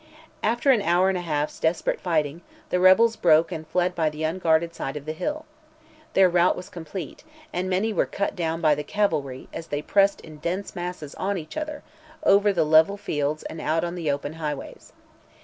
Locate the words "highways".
14.41-14.91